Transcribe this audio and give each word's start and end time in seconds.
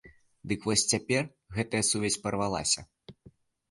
Дык 0.51 0.65
вось, 0.69 0.85
цяпер 0.95 1.23
гэтая 1.59 1.83
сувязь 1.93 2.21
парвалася. 2.27 2.81